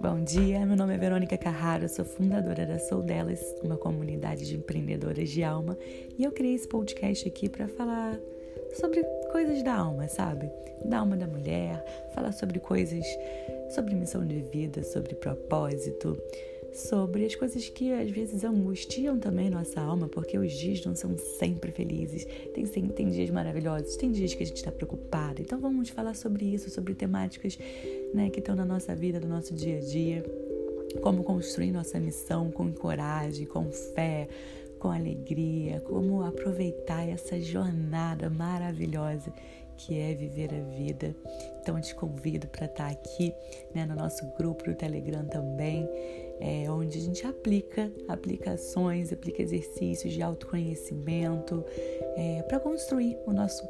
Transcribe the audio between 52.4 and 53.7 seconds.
para construir o nosso